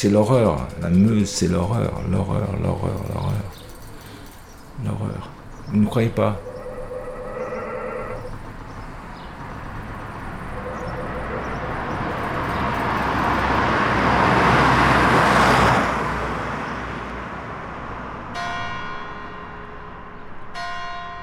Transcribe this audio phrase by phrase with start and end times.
[0.00, 0.68] C'est l'horreur.
[0.80, 3.50] La Meuse, c'est l'horreur, l'horreur, l'horreur, l'horreur.
[4.84, 5.28] L'horreur.
[5.72, 6.40] Vous ne croyez pas?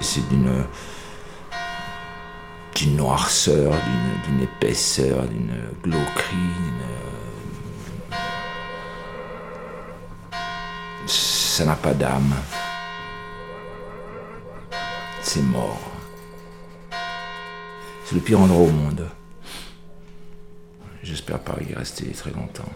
[0.02, 0.66] C'est d'une
[2.76, 3.72] d'une noirceur,
[4.28, 7.35] d'une- épaisseur, d'une glauquerie, d'une-
[11.56, 12.34] Ça n'a pas d'âme.
[15.22, 15.80] C'est mort.
[18.04, 19.10] C'est le pire endroit au monde.
[21.02, 22.70] J'espère pas y rester très longtemps.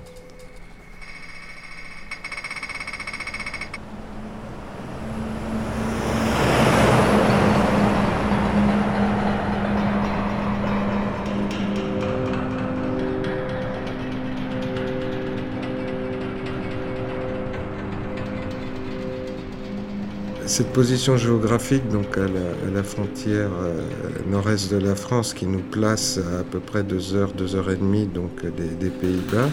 [20.49, 22.25] Cette position géographique, donc à
[22.73, 23.83] la, frontière euh,
[24.31, 27.75] nord-est de la France, qui nous place à peu près deux heures, deux heures et
[27.75, 29.47] demie donc des, des Pays-Bas,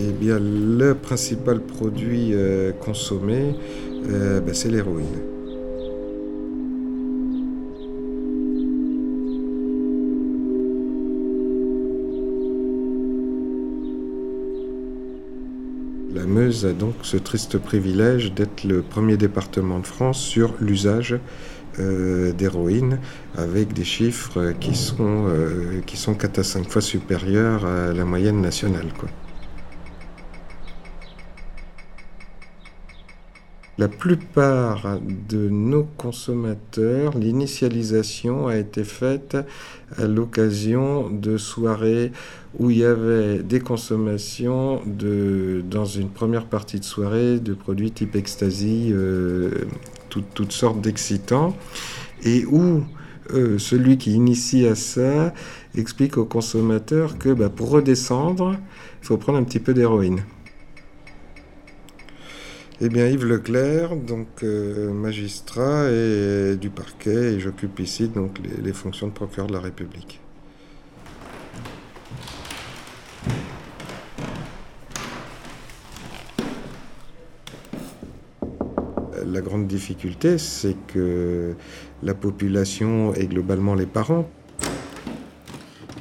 [0.00, 3.54] eh bien, le principal produit euh, consommé,
[4.08, 5.37] euh, ben, c'est l'héroïne.
[16.48, 21.18] A donc ce triste privilège d'être le premier département de France sur l'usage
[21.78, 23.00] euh, d'héroïne,
[23.36, 28.06] avec des chiffres qui sont, euh, qui sont 4 à 5 fois supérieurs à la
[28.06, 28.86] moyenne nationale.
[33.78, 39.36] La plupart de nos consommateurs, l'initialisation a été faite
[39.96, 42.10] à l'occasion de soirées
[42.58, 47.92] où il y avait des consommations de, dans une première partie de soirée de produits
[47.92, 49.50] type ecstasy, euh,
[50.08, 51.56] tout- toutes sortes d'excitants,
[52.24, 52.82] et où
[53.32, 55.32] euh, celui qui initie à ça
[55.76, 58.56] explique aux consommateurs que bah, pour redescendre,
[59.02, 60.22] il faut prendre un petit peu d'héroïne.
[62.80, 68.62] Eh bien, Yves Leclerc, donc euh, magistrat et du parquet, et j'occupe ici donc les,
[68.62, 70.20] les fonctions de procureur de la République.
[79.26, 81.56] La grande difficulté, c'est que
[82.04, 84.30] la population et globalement les parents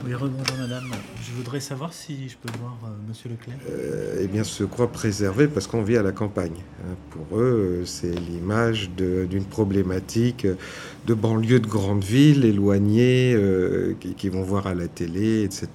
[0.08, 0.86] Oui, rebonjour madame.
[1.22, 3.58] Je voudrais savoir si je peux voir euh, monsieur Leclerc.
[3.70, 6.64] euh, eh bien, se croient préservés parce qu'on vit à la campagne.
[6.82, 6.96] hein.
[7.10, 10.48] Pour eux, euh, c'est l'image d'une problématique
[11.06, 15.68] de banlieue de grandes villes éloignées euh, qui, qui vont voir à la télé, etc.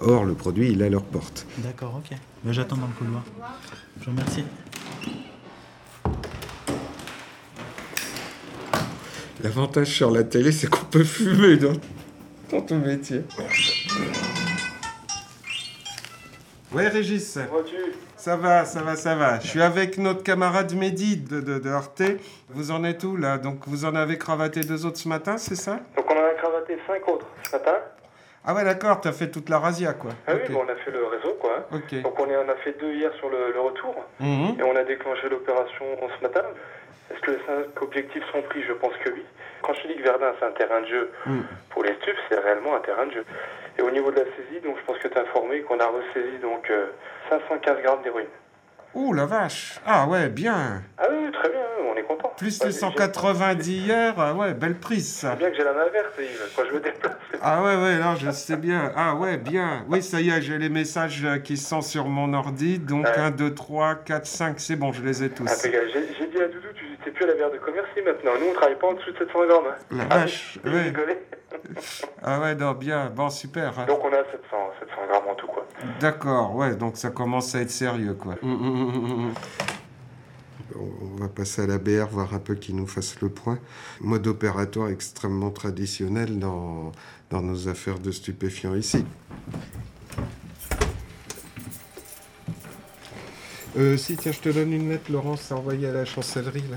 [0.00, 1.46] Or, le produit, il est à leur porte.
[1.58, 2.16] D'accord, ok.
[2.44, 3.22] Ben, J'attends dans le couloir.
[4.00, 4.42] Je vous remercie.
[9.42, 11.56] L'avantage sur la télé, c'est qu'on peut fumer
[12.52, 13.22] dans ton métier.
[16.72, 17.38] Ouais, Régis.
[18.16, 19.40] Ça va, ça va, ça va.
[19.40, 22.02] Je suis avec notre camarade Mehdi de, de, de Arte.
[22.50, 23.36] Vous en êtes où là?
[23.38, 25.80] Donc vous en avez cravaté deux autres ce matin, c'est ça?
[25.96, 27.74] Donc on en a cravaté 5 autres ce matin.
[28.44, 30.10] Ah ouais, d'accord, t'as fait toute la razzia quoi.
[30.26, 31.66] Ah oui, bon, on a fait le réseau quoi.
[31.72, 32.00] Ok.
[32.02, 34.56] Donc on, est, on a fait deux hier sur le, le retour Mhm.
[34.58, 35.84] et on a déclenché l'opération
[36.18, 36.42] ce matin.
[37.22, 39.22] Que les cinq objectifs sont pris Je pense que oui.
[39.62, 41.40] Quand je dis que Verdun c'est un terrain de jeu Mm.
[41.70, 43.24] pour les stupes, c'est réellement un terrain de jeu.
[43.78, 45.86] Et au niveau de la saisie, donc je pense que tu as informé qu'on a
[45.86, 46.86] ressaisi donc euh,
[47.30, 48.26] 515 grammes d'héroïne.
[48.94, 49.80] Ouh la vache.
[49.86, 50.82] Ah ouais, bien.
[50.98, 52.30] Ah oui, très bien, on est content.
[52.36, 54.14] Plus Ouais, les j'ai- 180 d'hier.
[54.18, 55.30] Ah ouais, belle prise ça.
[55.30, 57.12] C'est bien que j'ai la main verte, Yves, quand je me déplace.
[57.40, 58.92] Ah ouais, ouais, non, je sais bien.
[58.94, 59.86] Ah ouais, bien.
[59.88, 62.78] Oui, ça y est, j'ai les messages euh, qui sont sur mon ordi.
[62.80, 63.16] Donc Ouais.
[63.18, 65.46] 1, 2, 3, 4, 5, c'est bon, je les ai tous.
[65.62, 65.70] J'ai
[66.18, 68.32] j'ai dit à Doudou, tu n'es plus à la bière de commerce maintenant.
[68.40, 69.64] Nous, on travaille pas en dessous de 700 grammes.
[69.70, 69.76] hein.
[69.96, 70.58] La Ah, vache.
[72.22, 73.10] Ah ouais, non, bien.
[73.14, 73.78] Bon, super.
[73.78, 73.84] hein.
[73.86, 74.38] Donc on a 700,
[74.80, 75.66] 700 grammes en tout, quoi.
[76.00, 78.34] D'accord, ouais, donc ça commence à être sérieux, quoi.
[78.42, 79.30] On
[80.74, 83.58] on va passer à la BR, voir un peu qui nous fasse le point.
[84.00, 86.92] Mode opératoire extrêmement traditionnel dans,
[87.30, 89.04] dans nos affaires de stupéfiants ici.
[93.74, 96.76] Euh, si, tiens, je te donne une lettre, Laurence, à envoyer à la chancellerie, là.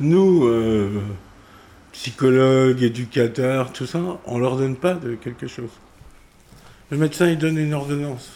[0.00, 1.00] Nous, euh
[2.06, 5.70] psychologues, éducateurs, tout ça, on leur donne pas de quelque chose.
[6.90, 8.30] Le médecin, il donne une ordonnance.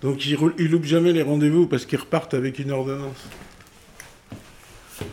[0.00, 3.16] Donc il, roule- il loupe jamais les rendez-vous parce qu'ils repartent avec une ordonnance.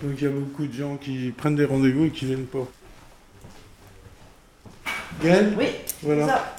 [0.04, 2.68] Donc il y a beaucoup de gens qui prennent des rendez-vous et qui viennent pas.
[5.24, 5.66] Gaël Oui,
[6.04, 6.28] Voilà.
[6.28, 6.56] ça.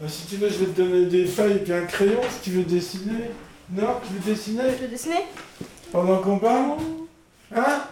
[0.00, 2.50] Bah, si tu veux, je vais te donner des feuilles et puis un crayon si
[2.50, 3.30] tu veux dessiner.
[3.70, 5.24] Non, tu veux dessiner Tu veux dessiner
[5.92, 6.78] pendant qu'on parle
[7.54, 7.82] Hein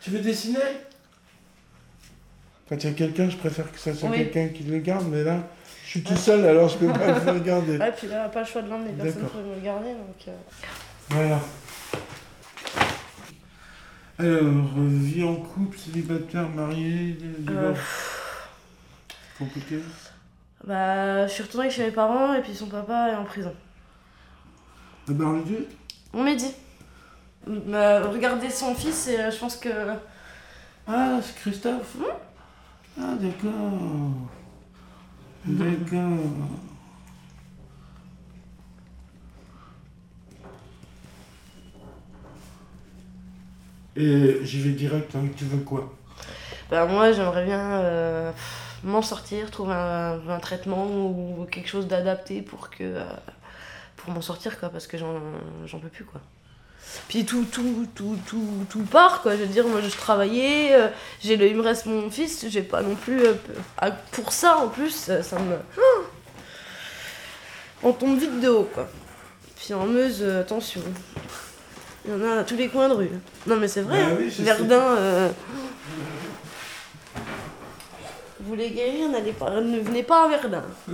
[0.00, 0.58] Tu veux dessiner
[2.68, 4.18] Quand il y a quelqu'un, je préfère que ça soit Oui.
[4.18, 5.38] quelqu'un qui le garde, mais là,
[5.84, 7.78] je suis tout seul alors je peux pas le faire garder.
[7.78, 9.40] Ouais, puis là, pas le choix de l'emmener, personne ne D'accord.
[9.42, 10.28] peut me le garder, donc...
[10.28, 10.32] euh,
[11.10, 11.40] Voilà.
[14.18, 17.78] Alors, euh, vie en couple, célibataire, marié, divorce.
[17.78, 19.76] Euh, Compliqué?
[20.66, 23.54] Bah, je suis retournée chez mes parents, et puis son papa est en prison.
[25.08, 25.66] À Bar-le-Duc
[26.12, 26.52] On m'a dit.
[27.46, 29.68] Bah, regardez son fils, et euh, je pense que...
[30.86, 31.96] Ah, c'est Christophe
[33.00, 33.50] Ah, d'accord.
[35.46, 36.18] D'accord.
[43.96, 45.92] Et j'y vais direct, hein, tu veux quoi?
[46.70, 48.30] Bah, moi, j'aimerais bien euh,
[48.84, 52.76] m'en sortir, trouver un, un traitement ou quelque chose d'adapté pour que...
[52.82, 53.04] euh,
[53.96, 55.20] pour m'en sortir, quoi, parce que j'en
[55.66, 56.20] j'en peux plus, quoi.
[57.08, 59.36] Puis tout, tout, tout, tout, tout part, quoi.
[59.36, 60.88] Je veux dire, moi, je travaillais, euh,
[61.22, 63.20] j'ai le, il me reste mon fils, j'ai pas non plus...
[63.20, 63.34] euh,
[63.78, 65.56] ah, pour ça, en plus, ça me...
[67.82, 68.88] On tombe vite de haut, quoi.
[69.56, 70.80] Puis en Meuse, attention.
[72.06, 73.10] Il y en a à tous les coins de rue.
[73.46, 74.16] Non, mais c'est vrai, Bah hein.
[74.18, 74.42] oui, sais.
[74.42, 75.30] Verdun...
[78.50, 80.62] voulez guérir, n'allez pas, ne venez pas à Verdun.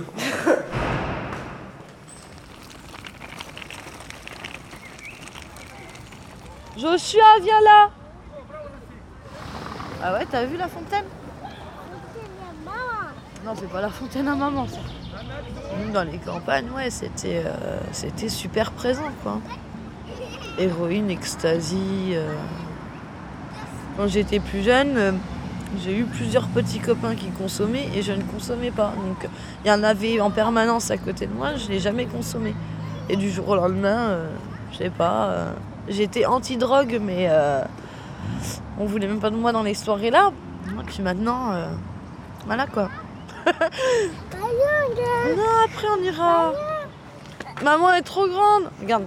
[6.77, 7.89] Joshua, viens là
[10.03, 11.05] Ah ouais, t'as vu la fontaine?
[13.45, 14.67] Non, c'est pas la fontaine à maman,
[15.93, 19.39] dans les campagnes, ouais, c'était euh, c'était super présent, quoi.
[20.57, 22.13] Héroïne, ecstasy.
[22.13, 22.33] euh.
[23.95, 25.11] Quand j'étais plus jeune, euh,
[25.83, 28.93] j'ai eu plusieurs petits copains qui consommaient et je ne consommais pas.
[28.95, 29.29] Donc,
[29.63, 32.55] il y en avait en permanence à côté de moi, je l'ai jamais consommé.
[33.09, 34.29] Et du jour au lendemain, euh,
[34.71, 35.53] je sais pas, euh,
[35.87, 37.63] j'étais anti-drogue, mais euh,
[38.79, 40.31] on voulait même pas de moi dans les soirées là.
[40.67, 41.67] Et puis maintenant, euh,
[42.45, 42.89] voilà quoi.
[45.37, 46.53] non, après on ira.
[47.63, 48.69] Maman est trop grande.
[48.81, 49.05] Regarde.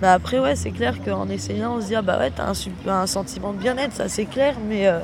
[0.00, 3.06] Bah après ouais c'est clair qu'en essayant on se dit ah bah ouais t'as un,
[3.06, 5.00] sentiment de bien-être ça c'est clair mais euh,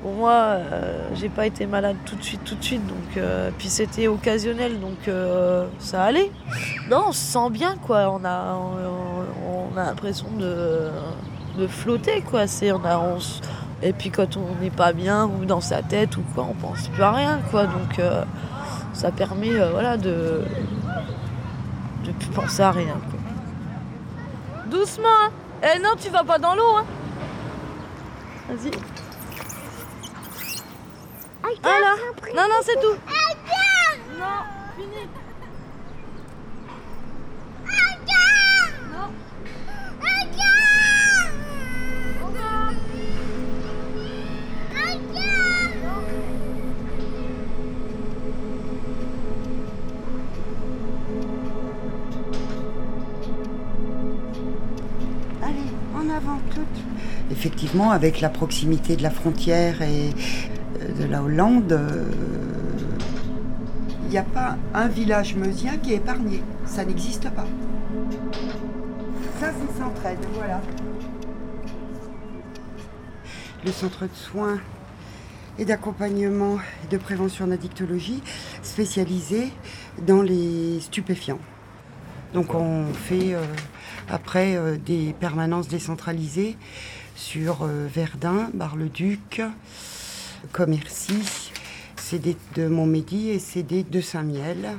[0.00, 3.50] pour moi euh, j'ai pas été malade tout de suite tout de suite donc euh,
[3.58, 5.10] puis c'était occasionnel donc
[5.78, 6.30] ça allait
[6.88, 12.46] non on se sent bien quoi on a on, on a l'impression de, flotter quoi
[12.46, 13.18] c'est on a
[13.82, 16.88] et puis quand on n'est pas bien ou dans sa tête ou quoi on pense
[16.88, 18.00] plus à rien quoi donc
[18.94, 20.40] ça permet voilà de
[22.06, 22.96] de plus penser à rien.
[24.66, 25.30] Doucement hein.
[25.62, 26.86] Eh non, tu vas pas dans l'eau hein.
[28.48, 28.70] Vas-y.
[31.62, 31.96] Ah là
[32.34, 32.96] Non, non, c'est tout.
[34.18, 34.42] Non,
[34.76, 35.08] fini.
[57.46, 60.10] Effectivement, avec la proximité de la frontière et
[60.80, 62.10] euh, de la Hollande, euh,
[64.02, 66.42] il n'y a pas un village meusien qui est épargné.
[66.64, 67.46] Ça n'existe pas.
[69.38, 70.60] Ça, c'est Centraide, voilà.
[73.64, 74.58] Le centre de soins
[75.56, 78.24] et d'accompagnement et de prévention en addictologie
[78.62, 79.52] spécialisé
[80.04, 81.38] dans les stupéfiants.
[82.34, 83.44] Donc on fait euh,
[84.10, 86.56] après des permanences décentralisées
[87.16, 89.42] sur euh, Verdun, Bar-le-Duc,
[90.52, 91.50] Commercy,
[91.96, 94.76] CD de Montmédy et CD de Saint-Miel.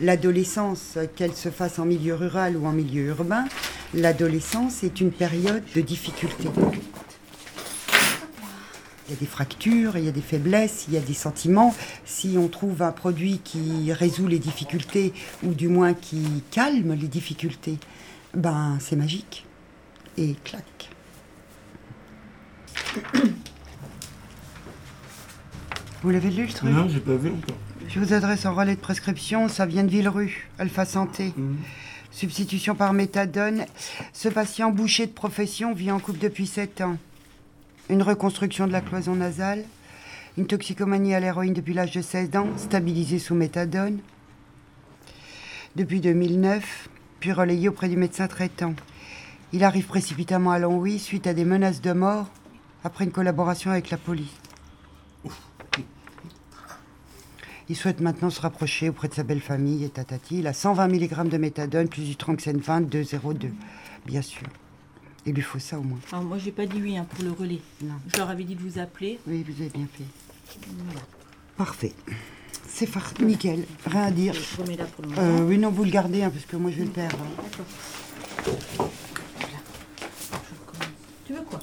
[0.00, 3.44] L'adolescence, qu'elle se fasse en milieu rural ou en milieu urbain,
[3.94, 6.48] l'adolescence est une période de difficulté.
[9.08, 11.74] Il y a des fractures, il y a des faiblesses, il y a des sentiments.
[12.04, 15.12] Si on trouve un produit qui résout les difficultés,
[15.44, 17.78] ou du moins qui calme les difficultés,
[18.34, 19.46] ben c'est magique.
[20.18, 20.64] Et clac.
[26.02, 26.70] Vous l'avez lu le truc?
[26.70, 27.56] Non, j'ai pas vu encore.
[27.88, 31.32] Je vous adresse un relais de prescription, ça vient de Villerue, Alpha Santé.
[31.36, 31.58] Mhm.
[32.10, 33.66] Substitution par méthadone.
[34.12, 36.96] Ce patient bouché de profession vit en couple depuis 7 ans.
[37.88, 39.64] Une reconstruction de la cloison nasale.
[40.36, 44.00] Une toxicomanie à l'héroïne depuis l'âge de 16 ans, stabilisée sous méthadone.
[45.76, 46.88] Depuis 2009,
[47.20, 48.74] puis relayé auprès du médecin traitant.
[49.52, 52.26] Il arrive précipitamment à Longwy suite à des menaces de mort
[52.82, 54.34] après une collaboration avec la police.
[57.68, 60.38] Il souhaite maintenant se rapprocher auprès de sa belle famille et tatati.
[60.40, 63.52] Il a 120 mg de méthadone plus du tranxène 20 202,
[64.06, 64.46] bien sûr.
[65.26, 65.98] Il lui faut ça au moins.
[66.12, 67.60] Alors, moi, j'ai pas dit oui hein, pour le relais.
[67.82, 67.94] Non.
[68.12, 69.18] Je leur avais dit de vous appeler.
[69.26, 70.04] Oui, vous avez bien fait.
[71.56, 71.92] Parfait.
[72.68, 73.12] C'est far...
[73.20, 73.64] nickel.
[73.86, 74.34] Rien à dire.
[74.34, 75.20] Je remets là pour le moment.
[75.22, 77.18] Euh, oui, non, vous le gardez, hein, parce que moi je vais le perdre.
[77.18, 77.42] hein.
[77.42, 78.90] D'accord.
[81.26, 81.58] Tu veux quoi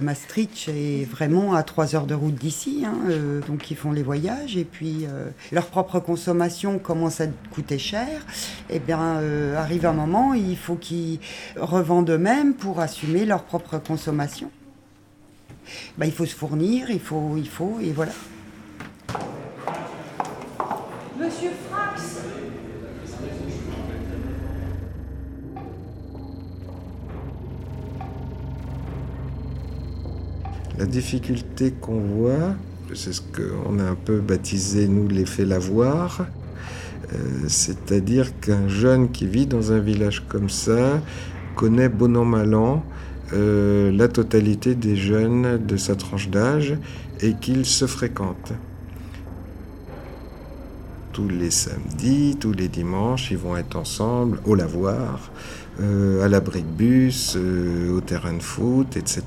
[0.00, 4.02] Maastricht est vraiment à 3 heures de route d'ici, hein, euh, donc ils font les
[4.02, 8.24] voyages et puis euh, leur propre consommation commence à coûter cher.
[8.70, 11.20] Et bien euh, arrive un moment, il faut qu'ils
[11.56, 14.50] revendent eux-mêmes pour assumer leur propre consommation.
[15.96, 18.12] Ben, il faut se fournir, il faut, il faut, et voilà.
[30.78, 32.54] La difficulté qu'on voit,
[32.94, 36.26] c'est ce qu'on a un peu baptisé, nous, l'effet lavoir.
[37.12, 37.16] Euh,
[37.48, 41.00] C'est-à-dire qu'un jeune qui vit dans un village comme ça
[41.54, 42.84] connaît bon an mal an
[43.32, 46.76] la totalité des jeunes de sa tranche d'âge
[47.20, 48.52] et qu'ils se fréquentent.
[51.12, 55.30] Tous les samedis, tous les dimanches, ils vont être ensemble au lavoir,
[55.80, 59.22] euh, à l'abri de bus, euh, au terrain de foot, etc.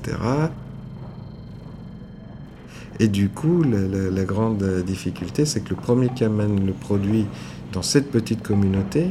[3.00, 7.26] Et du coup, la, grande difficulté, c'est que le premier qui amène le produit
[7.72, 9.10] dans cette petite communauté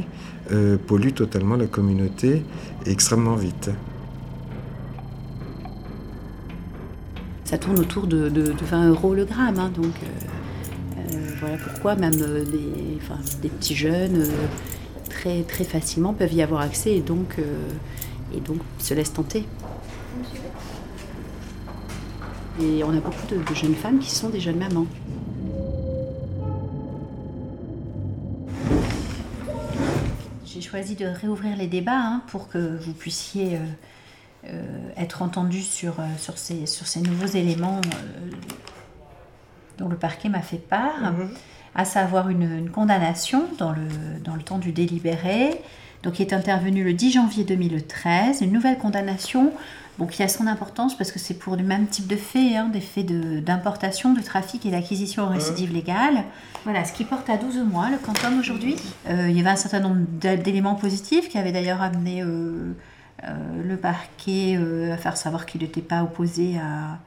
[0.52, 2.42] euh, pollue totalement la communauté
[2.86, 3.70] extrêmement vite.
[7.44, 9.58] Ça tourne autour de, de- de 20 euros le gramme.
[9.58, 14.26] hein, donc euh, euh, voilà pourquoi même des, petits jeunes
[15.08, 17.36] très, très facilement peuvent y avoir accès et donc,
[18.34, 19.44] et donc se laissent tenter.
[22.60, 24.86] Et on a beaucoup de, de jeunes femmes qui sont des jeunes mamans.
[30.44, 33.60] J'ai choisi de réouvrir les débats hein, pour que vous puissiez euh,
[34.46, 34.62] euh,
[34.96, 38.30] être entendu sur, euh, sur, ces, sur ces nouveaux éléments euh,
[39.76, 41.12] dont le parquet m'a fait part,
[41.74, 43.88] à savoir une, une condamnation dans le,
[44.24, 45.60] dans le temps du délibéré,
[46.04, 49.52] donc qui est intervenue le 10 janvier 2013, une nouvelle condamnation
[49.98, 52.68] bon, qui a son importance parce que c'est pour le même type de faits, hein,
[52.72, 53.06] des faits
[53.44, 56.24] d'importation, de, trafic et d'acquisition en récidive légale.
[56.64, 58.76] Voilà, ce qui porte à 12 mois le quantum aujourd'hui.
[59.08, 62.74] Euh, il y avait un certain nombre d'éléments positifs qui avaient d'ailleurs amené euh,
[63.24, 66.98] euh, le parquet euh, à faire savoir qu'il n'était pas opposé à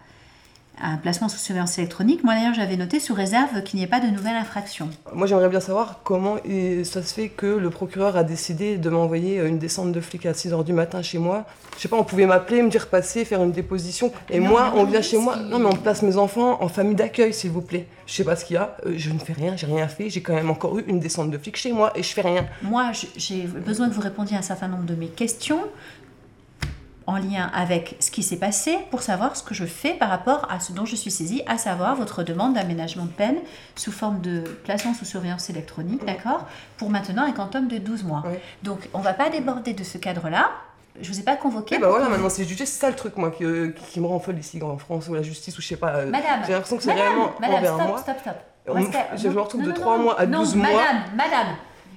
[0.84, 2.24] un placement sous surveillance électronique.
[2.24, 4.90] Moi d'ailleurs j'avais noté sous réserve qu'il n'y ait pas de nouvelle infraction.
[5.14, 6.38] Moi, j'aimerais bien savoir comment
[6.84, 10.26] ça se fait que le procureur a décidé de m'envoyer euh, une descente de flics
[10.26, 11.46] à 6h du matin chez moi.
[11.78, 14.12] Je sais pas, on pouvait m'appeler, me dire passer, faire une déposition.
[14.30, 15.36] Et Non, moi, on vient chez moi.
[15.38, 17.88] Non, mais on place mes enfants en famille d'accueil, s'il vous plaît.
[18.08, 18.76] Je sais pas ce qu'il y a.
[18.86, 20.10] euh, je ne fais rien, j'ai rien fait.
[20.10, 22.46] J'ai quand même encore eu une descente de flics chez moi et je fais rien.
[22.62, 25.60] Moi j'ai besoin que vous répondiez à un certain nombre de mes questions
[27.08, 30.48] en lien avec ce qui s'est passé pour savoir ce que je fais par rapport
[30.52, 33.38] à ce dont je suis saisie, à savoir votre demande d'aménagement de peine
[33.76, 36.46] sous forme de placement sous surveillance électronique, d'accord
[36.78, 38.24] Pour maintenant un quantum de 12 mois.
[38.64, 40.52] Donc on va pas déborder de ce cadre-là.
[41.02, 41.76] Je vous ai pas convoqué.
[41.76, 43.44] Et bah voilà, maintenant c'est jugé, c'est ça le truc, moi, qui,
[43.92, 45.96] qui me rend folle ici en France, ou la justice, ou je sais pas.
[45.96, 47.98] euh, Madame, J'ai l'impression que c'est madame, réellement madame, envers stop, moi.
[48.00, 48.36] stop, stop.
[48.68, 50.84] On je me retrouve non, de non, 3 non, mois à non, 12 madame, mois.
[51.16, 51.48] Madame,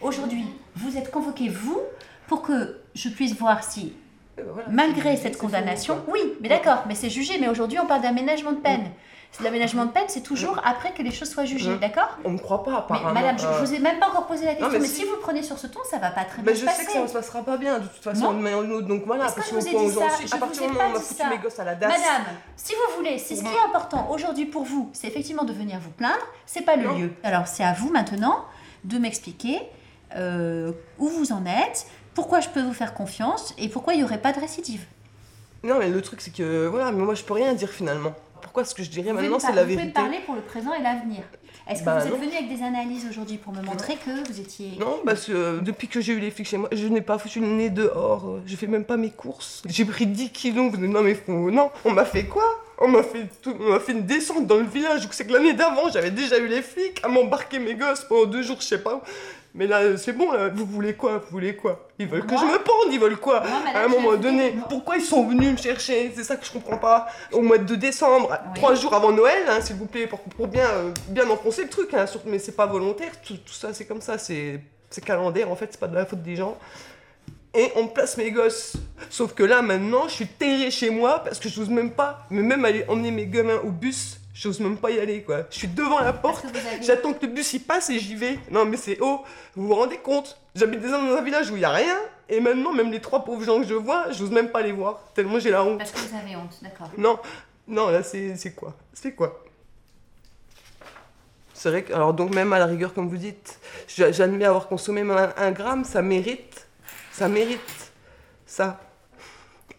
[0.01, 0.47] aujourd'hui,
[0.77, 1.81] vous êtes convoquée, vous,
[2.29, 3.93] pour que je puisse voir si,
[4.37, 8.53] voilà, malgré cette condamnation, oui, mais d'accord, mais c'est jugé, mais aujourd'hui on parle d'aménagement
[8.53, 8.91] de peine.
[9.37, 12.39] C'est L'aménagement de peine, c'est toujours après que les choses soient jugées, d'accord On me
[12.39, 13.15] croit pas, Mais apparemment.
[13.15, 15.01] madame, je, euh, je vous ai même pas encore posé la question, mais mais, si-
[15.01, 16.85] si vous prenez sur ce ton, ça va pas très Mais bien je se sais
[16.85, 18.39] que ça ne se passera pas bien, de toute façon, Non.
[18.39, 18.87] d'une autre.
[18.87, 20.07] Donc voilà, que parce je vous ai dit ça.
[20.25, 21.29] Je À vous partir ai du pas moment où on m'a dit foutu ça.
[21.31, 21.89] mes gosses à la DAS.
[21.89, 25.53] Madame, si vous voulez, c'est ce qui est important aujourd'hui pour vous, c'est effectivement de
[25.53, 26.97] venir vous plaindre, c'est pas le Non.
[26.97, 27.13] lieu.
[27.25, 28.45] Alors c'est à vous maintenant
[28.85, 29.59] de m'expliquer
[30.15, 34.05] euh, où vous en êtes, pourquoi je peux vous faire confiance et pourquoi il n'y
[34.05, 34.85] aurait pas de récidive.
[35.63, 38.13] Non, mais le truc, c'est que voilà, mais moi je peux rien dire finalement.
[38.43, 40.43] Pourquoi ce que je dirais Vous maintenant, c'est la vous pouvez vérité parler pour le
[40.43, 41.23] présent et l'avenir.
[41.67, 42.19] Est-ce que Bah, vous êtes non.
[42.19, 44.73] venu avec des analyses aujourd'hui pour me montrer que vous étiez...
[44.79, 47.17] Non, parce que euh, depuis que j'ai eu les flics chez moi, je n'ai pas
[47.17, 48.27] foutu le nez dehors.
[48.29, 49.63] euh, Je fais même pas mes courses.
[49.65, 50.71] J'ai pris 10 kilos.
[50.73, 52.45] Vous dites, Non, mais faut- non, on m'a fait quoi?
[52.79, 55.09] On m'a fait, tout- on m'a fait une descente dans le village.
[55.13, 58.43] C'est que l'année d'avant, j'avais déjà eu les flics à m'embarquer mes gosses pendant deux
[58.43, 59.01] jours, je sais pas où.
[59.57, 61.19] Mais là, euh, c'est bon, là, vous voulez quoi?
[61.19, 61.89] Vous voulez quoi?
[62.01, 63.41] Ils veulent que Moi je me pende, ils veulent quoi?
[63.41, 66.13] Moi, madame, À un moment donné, pourquoi ils sont venus me chercher?
[66.15, 67.07] C'est ça que je comprends pas.
[67.31, 68.51] Au mois de décembre, Oui.
[68.57, 71.69] trois jours avant Noël, hein, s'il vous plaît, pour, pour bien, euh, bien enfoncer le
[71.69, 74.61] truc, hein, mais c'est pas volontaire, tout, tout ça c'est comme ça, c'est
[75.05, 76.57] calendaire, en fait, c'est pas de la faute des gens.
[77.57, 78.73] Et on place mes gosses.
[79.11, 82.43] Sauf que là, maintenant, je suis terré chez moi parce que j'ose même pas, mais
[82.43, 85.45] même aller emmener mes gamins au bus, j'ose même pas y aller, quoi.
[85.51, 88.39] Je suis devant la porte, avez- j'attends que le bus y passe et j'y vais.
[88.51, 89.23] Non, mais c'est haut,
[89.57, 90.39] vous vous rendez compte?
[90.55, 91.97] J'habite déjà dans un village où il y a rien,
[92.29, 95.01] et maintenant, même les trois pauvres gens que je vois, j'ose même pas les voir,
[95.15, 95.79] tellement j'ai la honte.
[95.79, 96.91] Parce que vous avez honte, d'accord.
[96.99, 97.19] Non,
[97.69, 98.75] non, là, c'est quoi?
[98.93, 99.41] C'est quoi?
[101.53, 104.67] C'est vrai que, alors donc même à la rigueur, comme vous dites, j'a- j'admets avoir
[104.69, 106.67] consommé même un, un gramme, ça mérite,
[107.13, 107.93] ça mérite
[108.45, 108.81] ça.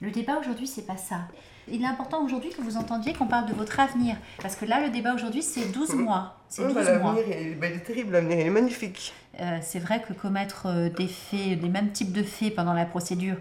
[0.02, 1.28] Le débat aujourd'hui, c'est pas ça.
[1.72, 4.16] Il est important aujourd'hui que vous entendiez qu'on parle de votre avenir.
[4.42, 6.38] Parce que là, le débat aujourd'hui, c'est 12 mois.
[6.48, 7.16] C'est 12 bah, mois.
[7.16, 9.14] l'avenir, bah, il est terrible, l'avenir, il est magnifique.
[9.40, 12.86] Euh, c'est vrai que commettre euh, des faits, des mêmes types de faits pendant la
[12.86, 13.36] procédure,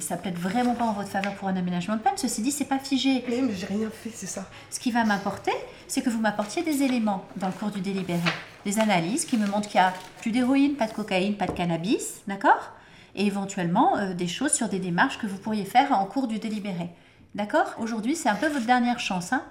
[0.00, 2.16] ça plaide vraiment pas en votre faveur pour un aménagement de peine.
[2.16, 3.24] Ceci dit, c'est pas figé.
[3.28, 4.46] Mais, mais j'ai rien fait, c'est ça.
[4.70, 5.52] Ce qui va m'apporter,
[5.88, 8.20] c'est que vous m'apportiez des éléments dans le cours du délibéré.
[8.64, 11.52] Des analyses qui me montrent qu'il y a plus d'héroïne, pas de cocaïne, pas de
[11.52, 12.70] cannabis, d'accord?
[13.16, 16.38] Et éventuellement euh, des choses sur des démarches que vous pourriez faire en cours du
[16.38, 16.90] délibéré.
[17.34, 19.42] D'accord Aujourd'hui, c'est un peu votre dernière chance, hein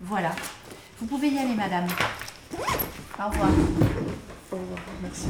[0.00, 0.30] Voilà.
[1.00, 1.86] Vous pouvez y aller, madame.
[3.18, 3.48] Au revoir.
[4.52, 5.26] Au revoir, merci.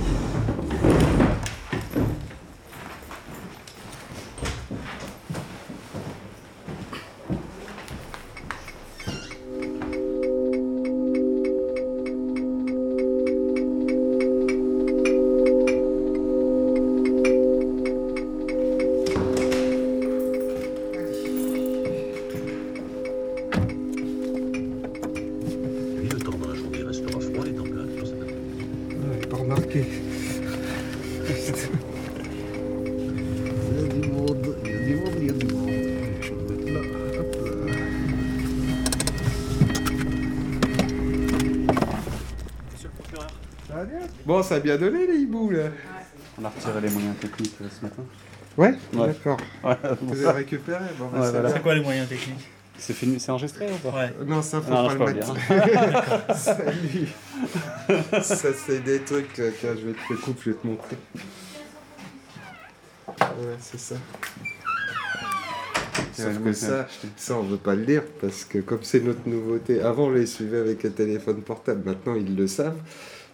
[44.46, 45.68] Ça a bien donné les hiboux là.
[46.40, 48.02] On a retiré les moyens techniques euh, ce matin.
[48.56, 49.06] Ouais, Ouais.
[49.08, 49.38] d'accord.
[49.64, 51.48] Ouais, Vous avez récupéré bon, bah, Ouais, c'est voilà.
[51.48, 51.56] bien.
[51.56, 54.12] C'est quoi les moyens techniques C'est fini, c'est enregistré ou pas Ouais.
[54.26, 56.36] Non, ça faut Non, pas je le peux mettre.
[56.36, 57.08] Salut.
[58.22, 60.96] ça c'est des trucs, euh, tiens, je vais te le couper, je vais te montrer.
[63.08, 63.94] Ouais, c'est ça.
[66.12, 69.82] Sauf que ça, ça on veut pas le dire parce que comme c'est notre nouveauté,
[69.82, 72.78] avant on les suivait avec un téléphone portable, maintenant ils le savent.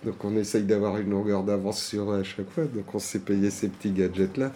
[0.05, 3.21] Donc on essaye d'avoir une longueur d'avance sur eux à chaque fois, donc on s'est
[3.21, 4.53] payé ces petits gadgets là.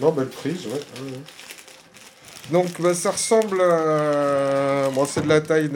[0.00, 0.72] Non, belle prise, ouais.
[0.72, 1.22] ouais.
[2.52, 4.90] Donc bah, ça ressemble à...
[4.94, 5.70] Bon, c'est de la taille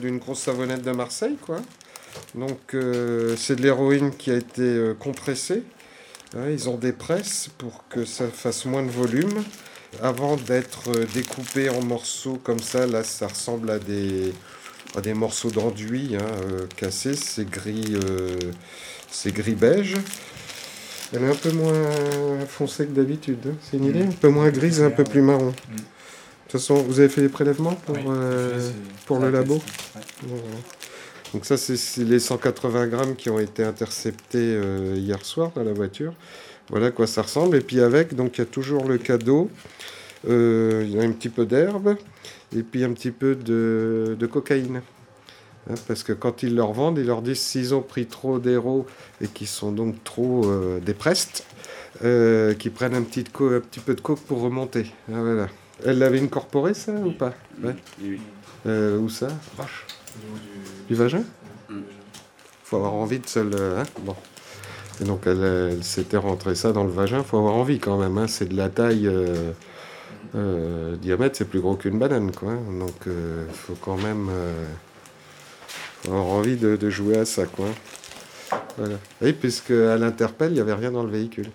[0.00, 1.58] d'une grosse savonnette de Marseille, quoi.
[2.34, 5.62] Donc euh, c'est de l'héroïne qui a été euh, compressée.
[6.36, 9.44] Hein, ils ont des presses pour que ça fasse moins de volume.
[10.02, 14.32] Avant d'être euh, découpé en morceaux comme ça, là ça ressemble à des,
[14.96, 17.14] à des morceaux d'enduit hein, euh, cassés.
[17.14, 18.36] C'est gris, euh,
[19.10, 19.94] c'est gris beige.
[21.12, 21.72] Elle est un peu moins
[22.48, 23.38] foncée que d'habitude.
[23.46, 23.54] hein.
[23.62, 24.02] C'est une idée?
[24.02, 25.48] Un peu moins grise et un peu plus marron.
[25.50, 25.52] De
[26.48, 28.70] toute façon, vous avez fait les prélèvements pour, Oui, euh,
[29.06, 29.54] pour le labo?
[29.94, 30.30] ouais.
[31.32, 35.64] Donc ça, c'est c'est les 180 grammes qui ont été interceptés euh, hier soir dans
[35.64, 36.14] la voiture.
[36.74, 37.56] Voilà à quoi ça ressemble.
[37.56, 39.48] Et puis avec, donc il y a toujours le cadeau.
[40.28, 41.96] Euh, il y a un petit peu d'herbe
[42.56, 44.82] et puis un petit peu de, de cocaïne.
[45.70, 48.86] Hein, parce que quand ils leur vendent, ils leur disent s'ils ont pris trop d'héros
[49.20, 51.46] et qu'ils sont donc trop euh, déprestes,
[52.02, 54.86] euh, qu'ils prennent un petit, un petit peu de coke pour remonter.
[55.12, 55.48] Ah, voilà.
[55.86, 57.34] Elle l'avait incorporé ça ou pas?
[57.62, 57.76] Ouais.
[58.02, 58.20] Oui, oui.
[58.66, 59.28] Euh, Où ça?
[60.88, 61.22] Du vagin?
[61.68, 61.82] Mm.
[62.64, 63.78] Faut avoir envie de se le.
[63.78, 64.16] hein, bon.
[65.00, 67.22] Et donc elle, elle s'était rentrée ça dans le vagin.
[67.22, 68.16] Faut avoir envie quand même.
[68.18, 69.06] hein, C'est de la taille.
[69.08, 69.52] euh,
[70.36, 72.52] euh, diamètre, c'est plus gros qu'une banane, quoi.
[72.52, 72.78] hein.
[72.78, 74.28] Donc euh, faut quand même.
[74.30, 74.64] euh,
[76.02, 77.66] faut avoir envie de, de jouer à ça, quoi.
[78.76, 78.96] Voilà.
[79.22, 81.50] Oui, puisque à l'interpelle, il n'y avait rien dans le véhicule.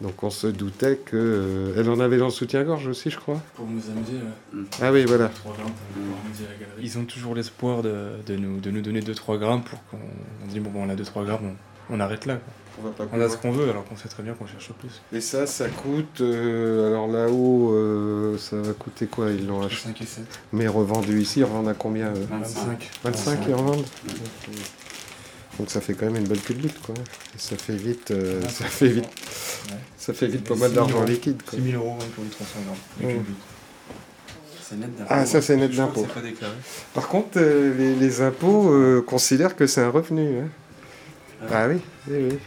[0.00, 1.16] Donc on se doutait que.
[1.16, 3.40] euh, elle en avait dans le soutien-gorge aussi, je crois.
[3.54, 4.62] Pour nous amuser, ouais.
[4.80, 5.28] Ah oui, voilà.
[5.28, 6.82] 3 grammes pour pouvoir amuser la galerie.
[6.82, 9.98] Ils ont toujours l'espoir de, de nous, de nous donner 2-3 grammes pour qu'on
[10.44, 11.54] on dit bon, bon on a 2-3 grammes,
[11.90, 12.36] on arrête là.
[12.36, 12.52] quoi.
[12.80, 14.46] On va pas On plus a ce qu'on veut alors qu'on sait très bien qu'on
[14.46, 15.00] cherche plus.
[15.12, 16.20] Et ça, ça coûte.
[16.20, 20.24] euh, alors là-haut, euh, ça va coûter quoi Ils l'ont acheté 5 et 7.
[20.52, 22.90] Mais revendu ici, ils revendent à combien eux 25.
[23.04, 23.84] 25 ils revendent
[25.58, 26.94] Donc ça fait quand même une bonne culbute quoi.
[27.34, 28.10] Et ça fait vite.
[28.12, 29.08] euh, ça fait vite.
[29.96, 31.58] Ça fait vite pas mal d'argent liquide quoi.
[31.58, 33.08] 6 000 euros pour les 300 grammes.
[33.10, 33.20] Ouais.
[34.76, 35.10] net d'impôt.
[35.10, 36.06] Ah, ça, c'est net d'impôt.
[36.94, 40.38] Par contre, euh, les, les impôts euh, considèrent que c'est un revenu.
[40.40, 40.48] hein.
[41.50, 42.38] Ah oui, oui, oui.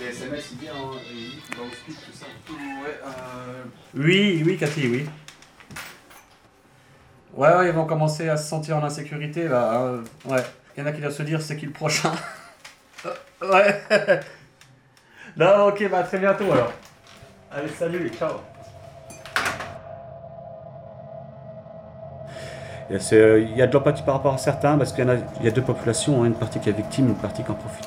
[0.00, 0.74] Les SMS, il dit, hein,
[1.10, 2.26] il va au speed, tout ça.
[2.52, 3.62] Ouais, euh...
[3.94, 5.06] Oui, oui, Cathy, oui.
[7.34, 9.72] Ouais, ouais, ils vont commencer à se sentir en insécurité, là.
[9.74, 10.04] hein.
[10.26, 10.42] Ouais.
[10.76, 12.12] Il y en a qui doivent se dire, c'est qui le prochain?
[13.04, 13.12] Euh,
[13.52, 13.82] Ouais.
[15.36, 16.72] non, ok, bah à très bientôt alors.
[17.52, 18.36] Allez, salut, ciao.
[22.88, 25.04] Il y a- c'est, il y a de l'empathie par rapport à certains, parce qu'il
[25.04, 27.16] y, en a, il y a deux populations, hein, une partie qui est victime, une
[27.16, 27.86] partie qui en profite.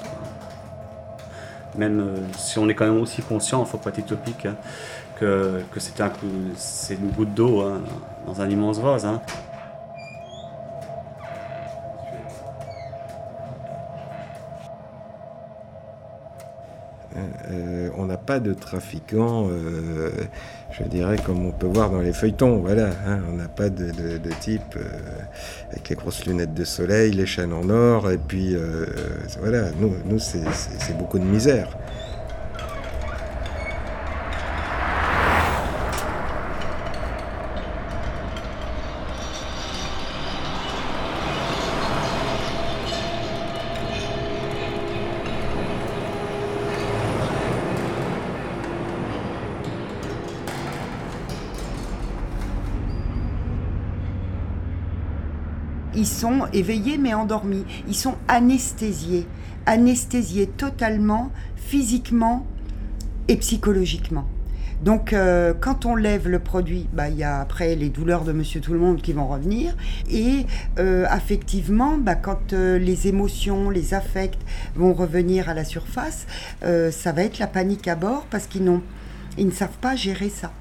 [1.78, 4.46] Même euh, si on est quand même aussi conscient, il ne faut pas être utopique,
[4.46, 4.56] hein,
[5.20, 6.10] que, que c'est, un
[6.96, 7.82] une goutte d'eau hein,
[8.26, 9.06] dans un immense vase.
[9.06, 9.22] hein.
[17.52, 20.12] Euh, on n'a pas de trafiquants, euh,
[20.72, 22.58] je dirais, comme on peut voir dans les feuilletons.
[22.58, 23.92] Voilà, hein, on n'a pas de,
[24.40, 24.84] type euh,
[25.72, 28.56] avec les grosses lunettes de soleil, les chaînes en or, et puis
[29.40, 31.78] voilà, nous, c'est beaucoup de misère.
[56.00, 57.66] Ils sont éveillés mais endormis.
[57.90, 59.28] Ils sont anesthésiés.
[59.66, 62.48] Anesthésiés totalement, physiquement
[63.28, 64.26] et psychologiquement.
[64.82, 68.32] Donc euh, quand on lève le produit, bah, il y a après les douleurs de
[68.32, 69.76] Monsieur Tout le Monde qui vont revenir.
[70.10, 70.46] Et
[70.80, 74.40] euh, affectivement, bah, quand euh, les émotions, les affects
[74.76, 76.28] vont revenir à la surface,
[76.64, 78.82] euh, ça va être la panique à bord parce qu'ils n'ont,
[79.38, 80.54] ils ne savent pas gérer ça.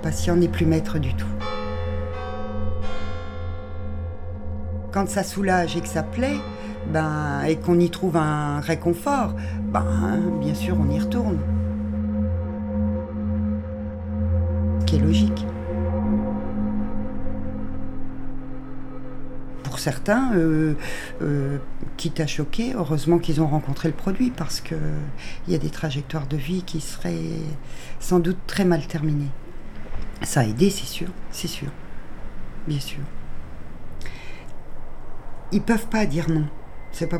[0.00, 1.26] Patient n'est plus maître du tout.
[4.92, 6.38] Quand ça soulage et que ça plaît,
[6.92, 9.34] ben, et qu'on y trouve un réconfort,
[9.64, 11.38] ben, bien sûr, on y retourne.
[14.80, 15.46] Ce qui est logique.
[19.62, 20.74] Pour certains, euh,
[21.22, 21.58] euh,
[21.96, 24.78] quitte à choquer, heureusement qu'ils ont rencontré le produit parce qu'il
[25.46, 27.14] y a des trajectoires de vie qui seraient
[28.00, 29.30] sans doute très mal terminées.
[30.22, 31.68] Ça a aidé, c'est sûr, c'est sûr,
[32.66, 33.00] bien sûr.
[35.52, 36.46] Ils peuvent pas dire non.
[36.92, 37.18] C'est pas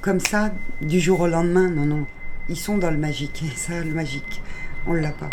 [0.00, 1.68] comme ça du jour au lendemain.
[1.68, 2.06] Non, non.
[2.48, 3.42] Ils sont dans le magique.
[3.42, 4.42] Et ça, le magique,
[4.86, 5.30] on l'a pas.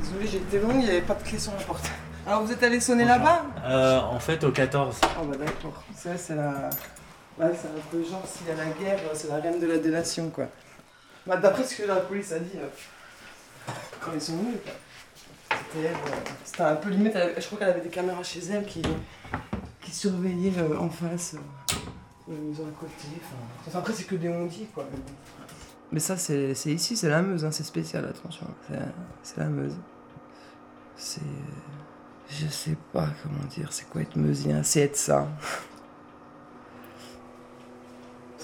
[0.00, 1.90] Désolé, j'ai été longue, il n'y avait pas de clé sur la porte.
[2.26, 3.46] Alors vous êtes allé sonner là-bas?
[3.64, 5.00] Euh, en fait, au 14.
[5.02, 5.82] Ah bah d'accord.
[5.94, 6.70] Ça, c'est la.
[7.38, 9.78] Ouais, c'est un peu genre, s'il y a la guerre, c'est la reine de la
[9.78, 10.46] délation, quoi.
[11.26, 12.66] Bah, D'après ce que la police a dit, euh,
[14.00, 14.56] quand ils sont venus.
[15.72, 15.88] C'était
[16.62, 18.82] euh, un peu limite, je crois qu'elle avait des caméras chez elle qui,
[19.82, 21.36] qui surveillaient euh, en face,
[22.28, 22.92] la maison à côté.
[23.66, 24.88] Enfin, après, c'est que des ondits, quoi.
[25.92, 28.46] mais ça, c'est ici, c'est la Meuse, hein, c'est spécial, attention.
[29.22, 29.76] C'est la Meuse.
[30.96, 31.20] C'est.
[32.28, 34.62] Je sais pas comment dire, c'est quoi être meusien?
[34.62, 35.26] C'est être ça.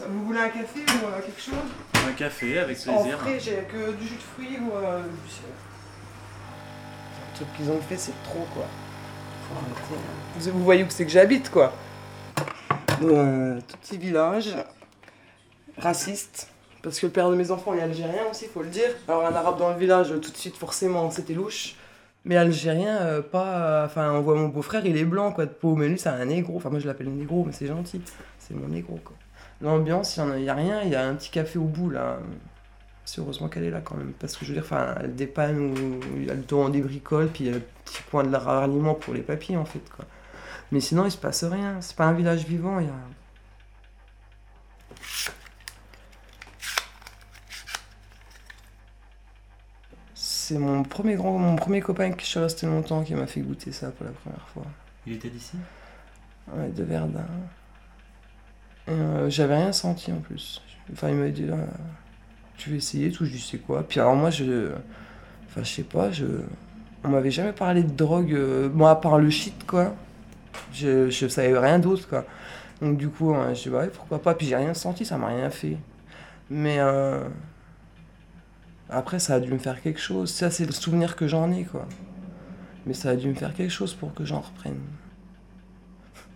[0.08, 1.54] Vous voulez un café ou euh, quelque chose?
[2.08, 3.18] Un café avec En plaisir.
[3.18, 5.48] frais, j'ai que du jus de fruits ou euh, du sirop.
[7.30, 8.66] Le truc qu'ils ont fait, c'est trop quoi.
[9.48, 10.50] Faut arrêter, hein.
[10.52, 11.72] Vous, voyez où c'est que j'habite quoi
[13.00, 14.54] Dans un tout petit village
[15.78, 16.48] raciste.
[16.82, 18.90] Parce que le père de mes enfants est algérien aussi, faut le dire.
[19.08, 21.74] Alors un arabe dans le village, tout de suite forcément, c'était louche.
[22.24, 23.58] Mais algérien, euh, pas.
[23.58, 26.08] euh, Enfin, on voit mon beau-frère, il est blanc quoi de peau, mais lui c'est
[26.08, 26.56] un négro.
[26.56, 28.00] Enfin, moi je l'appelle négro, mais c'est gentil.
[28.38, 29.16] C'est mon négro quoi.
[29.60, 32.18] L'ambiance, il n'y a rien, il y a un petit café au bout là.
[33.04, 34.12] C'est heureusement qu'elle est là quand même.
[34.12, 36.80] Parce que je veux dire, enfin, elle dépanne ou il y a le temps des
[36.80, 39.88] bricoles, puis il y a le petit point de ralliement pour les papiers en fait
[39.94, 40.04] quoi.
[40.72, 41.80] Mais sinon, il se passe rien.
[41.80, 42.92] C'est pas un village vivant, il y a.
[50.14, 53.26] C'est mon premier, grand, mon premier copain avec qui je suis resté longtemps qui m'a
[53.26, 54.64] fait goûter ça pour la première fois.
[55.06, 55.56] Il était d'ici?
[56.52, 57.26] Ouais, de Verdun.
[58.88, 60.62] Euh, J'avais rien senti en plus.
[60.92, 61.56] Enfin, il m'a dit, là,
[62.56, 63.24] tu veux essayer tout?
[63.24, 63.82] Je dis, c'est quoi?
[63.86, 64.70] Puis alors, moi, je.
[65.48, 66.26] Enfin, je sais pas, je.
[67.04, 69.94] On m'avait jamais parlé de drogue, euh, moi, à part le shit, quoi.
[70.72, 72.24] Je, je savais rien d'autre, quoi.
[72.82, 74.34] Donc, du coup, hein, je dis, bah ouais, pourquoi pas?
[74.34, 75.78] Puis j'ai rien senti, ça m'a rien fait.
[76.50, 76.78] Mais.
[76.80, 77.24] euh,
[78.88, 80.32] Après, ça a dû me faire quelque chose.
[80.32, 81.86] Ça, c'est le souvenir que j'en ai, quoi.
[82.86, 84.80] Mais ça a dû me faire quelque chose pour que j'en reprenne.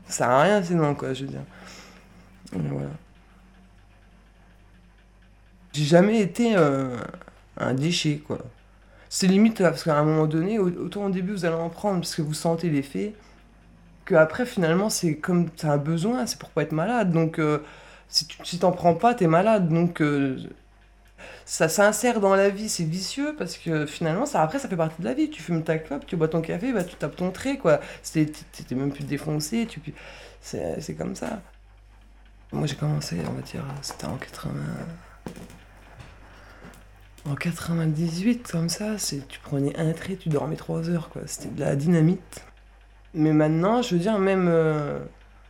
[0.06, 1.44] Ça à rien sinon, quoi, je veux dire.
[2.52, 2.90] Voilà.
[5.72, 6.96] J'ai jamais été euh,
[7.56, 8.38] un déchet, quoi.
[9.10, 11.70] C'est limite, là, parce qu'à un moment donné, au- autant au début vous allez en
[11.70, 13.14] prendre parce que vous sentez l'effet,
[14.06, 17.12] que après finalement c'est comme t'as un besoin, c'est pour pas être malade.
[17.12, 17.60] Donc euh,
[18.08, 19.68] si tu t'en prends pas, t'es malade.
[19.70, 20.38] Donc euh,
[21.44, 25.00] ça s'insère dans la vie, c'est vicieux parce que finalement ça après ça fait partie
[25.02, 25.30] de la vie.
[25.30, 27.80] Tu fumes ta clope, tu bois ton café, bah tu tapes ton trait quoi.
[28.02, 28.32] C'était-
[28.74, 29.80] même plus défoncé, tu
[30.40, 31.40] c'est c'est comme ça.
[32.52, 34.52] Moi j'ai commencé, on va dire, c'était en 80.
[37.28, 38.96] En 98, comme ça,
[39.28, 41.22] tu prenais un trait, tu dormais 3 heures, quoi.
[41.26, 42.44] C'était de la dynamite.
[43.14, 44.98] Mais maintenant, je veux dire, même, euh,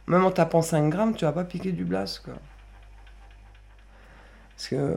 [0.06, 2.34] même en tapant 5 grammes, tu vas pas piquer du blast, quoi.
[4.56, 4.96] Parce que,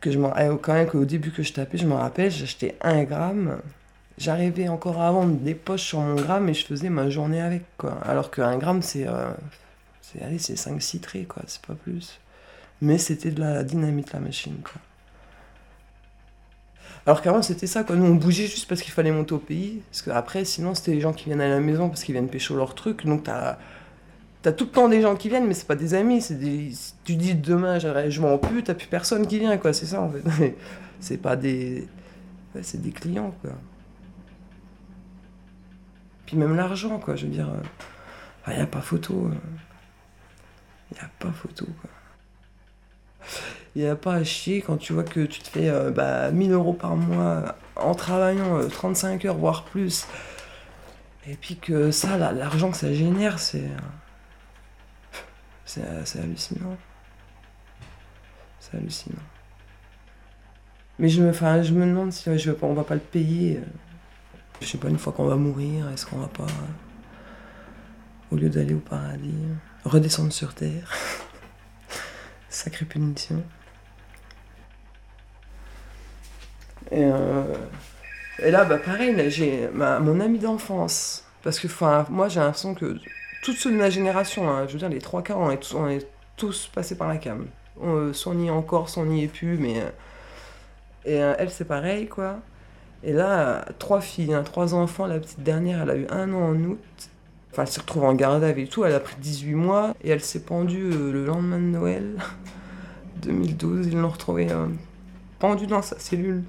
[0.00, 3.04] que je eh, quand même qu'au début que je tapais, je me rappelle, j'achetais 1
[3.04, 3.58] gramme.
[4.18, 7.64] J'arrivais encore à vendre des poches sur mon gramme et je faisais ma journée avec,
[7.78, 7.98] quoi.
[8.04, 9.06] Alors que 1 gramme, c'est.
[9.08, 9.32] euh,
[10.20, 12.18] allez, c'est 5-6 traits, quoi, c'est pas plus.
[12.80, 14.80] Mais c'était de la dynamite, la machine, quoi.
[17.06, 17.96] Alors qu'avant, c'était ça, quoi.
[17.96, 19.82] Nous, on bougeait juste parce qu'il fallait monter au pays.
[19.90, 22.54] Parce qu'après, sinon, c'était les gens qui viennent à la maison parce qu'ils viennent pécho
[22.56, 23.06] leur truc.
[23.06, 23.58] Donc, t'as.
[24.42, 26.72] T'as tout le temps des gens qui viennent, mais c'est pas des amis, c'est des.
[27.04, 30.10] tu dis demain, je m'en plus, t'as plus personne qui vient, quoi, c'est ça en
[30.10, 30.56] fait.
[31.00, 31.86] c'est pas des.
[32.62, 33.50] c'est des clients, quoi.
[36.24, 37.50] Puis même l'argent, quoi, je veux dire.
[38.46, 39.30] Il n'y a pas photo.
[40.90, 41.90] Il n'y a pas photo, quoi.
[43.76, 46.30] Il n'y a pas à chier quand tu vois que tu te fais euh, bah,
[46.32, 50.06] 1000 euros par mois en travaillant euh, 35 heures, voire plus.
[51.26, 53.64] Et puis que ça, l'argent que ça génère, c'est.
[53.64, 53.76] euh,
[56.04, 56.76] C'est hallucinant.
[58.60, 59.22] C'est hallucinant.
[60.98, 63.58] Mais je me, je me demande si je on va pas le payer.
[63.58, 63.62] euh,
[64.60, 66.72] Je sais pas, une fois qu'on va mourir, est-ce qu'on va pas, euh,
[68.30, 69.34] au lieu d'aller au paradis,
[69.84, 70.92] redescendre sur Terre
[72.48, 73.42] Sacrée punition.
[76.90, 77.54] Et, euh,
[78.40, 81.24] et là, bah pareil, j'ai mon ami d'enfance.
[81.42, 81.68] Parce que
[82.10, 82.98] moi, j'ai l'impression que
[83.42, 85.74] tous ceux de ma génération, hein, je veux dire, les trois quarts, on est tous,
[85.74, 85.98] on
[86.36, 87.46] tous passés par la cam.
[87.80, 89.80] On, euh, soit on y est encore, soit on n'y est plus, mais.
[89.80, 89.90] euh,
[91.04, 92.40] et elle, c'est pareil, quoi.
[93.02, 95.06] Et là, trois filles, hein, trois enfants.
[95.06, 97.09] La petite dernière, elle a eu un an en août.
[97.52, 98.84] Enfin, elle s'est retrouvée en garde et tout.
[98.84, 102.16] Elle a pris 18 mois et elle s'est pendue euh, le lendemain de Noël
[103.22, 103.88] 2012.
[103.88, 104.66] Ils l'ont retrouvée euh,
[105.38, 106.44] pendue dans sa cellule.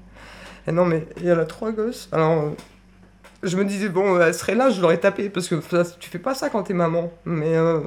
[0.66, 2.08] Et non, mais y a trois gosses.
[2.12, 2.50] Alors, euh,
[3.42, 5.28] je me disais, bon, elle serait là, je l'aurais tapé.
[5.30, 5.56] Parce que
[5.98, 7.12] tu fais pas ça quand t'es maman.
[7.24, 7.56] Mais.
[7.56, 7.80] euh,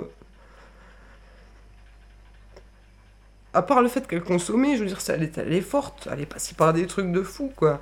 [3.53, 6.07] à part le fait qu'elle consommait, je veux dire, elle, est, elle est forte.
[6.11, 7.79] Elle est passée par des trucs de fou, quoi.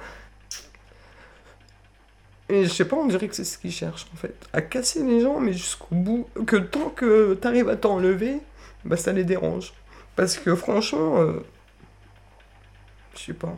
[2.53, 4.35] Et je sais pas, on dirait que c'est ce qu'ils cherchent, en fait.
[4.53, 6.29] À casser les gens, mais jusqu'au bout.
[6.45, 8.37] Que tant que t'arrives à t'enlever,
[8.85, 9.73] bah ça les dérange.
[10.15, 11.19] Parce que franchement.
[11.19, 11.43] euh,
[13.15, 13.57] je sais pas.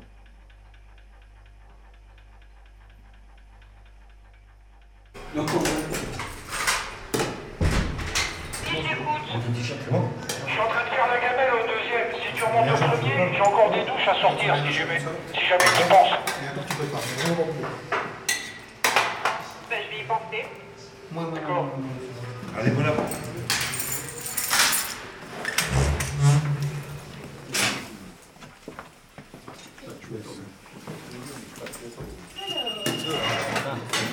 [5.35, 5.49] Je suis
[10.61, 12.07] en train de faire la gamelle au deuxième.
[12.13, 14.99] Si tu remontes au premier, j'ai encore des douches à sortir si jamais,
[15.33, 16.13] si jamais tu penses.
[20.07, 20.43] Vais y
[21.17, 21.33] penser.
[21.33, 21.69] D'accord.
[22.57, 22.93] Allez, voilà.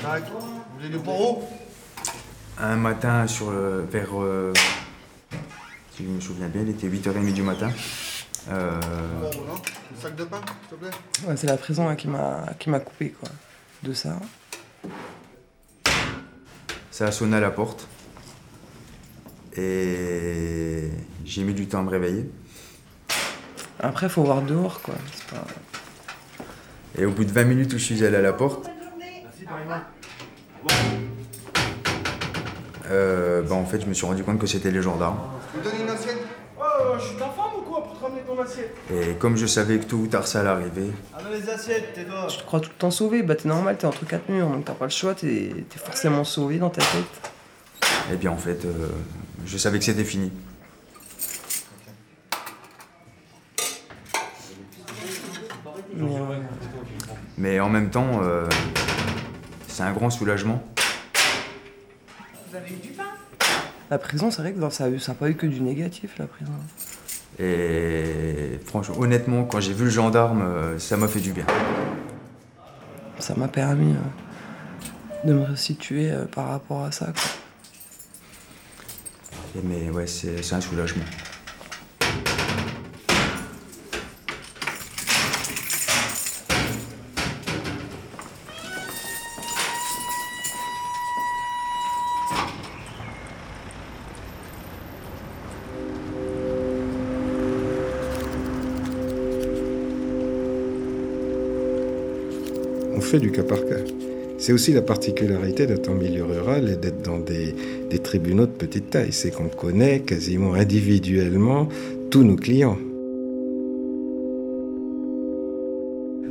[0.04, 1.48] Vous voulez du poireau
[2.58, 4.20] Un matin, sur le, vers.
[4.20, 4.52] euh,
[5.94, 7.70] si je me souviens bien, il était 8h30 du matin.
[8.50, 12.44] Euh, Un sac de pain, s'il te plaît Ouais, c'est la prison hein, qui m'a
[12.58, 13.28] qui m'a coupé, quoi.
[13.82, 14.16] De ça.
[16.92, 17.88] Ça a sonné à la porte.
[19.56, 20.88] Et
[21.24, 22.30] j'ai mis du temps à me réveiller.
[23.80, 24.94] Après, faut voir dehors, quoi.
[25.12, 25.44] C'est pas...
[26.96, 28.70] Et au bout de 20 minutes où je suis allé à la porte,
[32.90, 35.18] euh, bah en fait, je me suis rendu compte que c'était les gendarmes.
[35.54, 36.18] Vous donnez une assiette?
[36.60, 38.76] Oh, je suis ta femme ou quoi pour te ramener ton assiette?
[38.92, 40.92] Et comme je savais que tôt ou tard ça allait arriver,
[41.32, 42.26] Les assiettes, tais-toi.
[42.28, 44.66] Tu te crois tout le temps sauvé, bah t'es normal, t'es entre quatre murs, donc
[44.66, 47.32] t'as pas le choix, t'es forcément sauvé dans ta tête.
[48.12, 48.88] Et bien en fait, euh,
[49.46, 50.30] je savais que c'était fini.
[55.94, 56.20] Mais, euh,
[57.38, 58.46] Mais en même temps, euh,
[59.68, 60.62] c'est un grand soulagement.
[62.50, 63.04] Vous avez eu du pain?
[63.90, 66.52] La prison, c'est vrai que ça n'a pas eu que du négatif, la prison.
[67.38, 71.46] Et franchement, honnêtement, quand j'ai vu le gendarme, euh, ça m'a fait du bien.
[73.18, 77.06] Ça m'a permis euh, de me resituer euh, par rapport à ça.
[77.06, 77.22] quoi.
[79.64, 81.04] Mais ouais, c'est un soulagement.
[103.18, 103.80] Du cas par cas.
[104.38, 107.54] C'est aussi la particularité d'être en milieu rural et d'être dans des,
[107.90, 109.12] des tribunaux de petite taille.
[109.12, 111.68] C'est qu'on connaît quasiment individuellement
[112.10, 112.78] tous nos clients.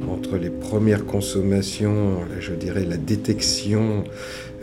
[0.09, 4.03] Entre les premières consommations, je dirais la détection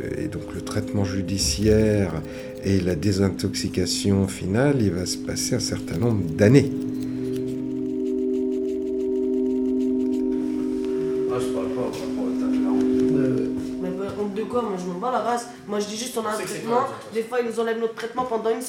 [0.02, 2.20] euh, et donc le traitement judiciaire
[2.64, 6.70] et la désintoxication finale, il va se passer un certain nombre d'années.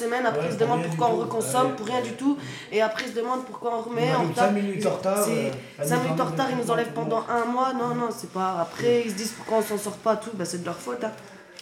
[0.04, 0.24] Semaine.
[0.26, 2.36] Après ils se demandent pourquoi on reconsomme pour rien du tout.
[2.72, 4.46] Et après ils se demandent pourquoi on remet en retard.
[4.46, 6.92] 5 minutes en retard, C'est euh, à 5 nous minutes en retard, ils nous enlèvent
[6.94, 7.72] pendant un mois.
[7.72, 8.50] Non, non, c'est pas.
[8.60, 10.30] Après ils se disent pourquoi on s'en sort pas tout.
[10.34, 11.04] Bah c'est de leur faute.
[11.04, 11.12] hein.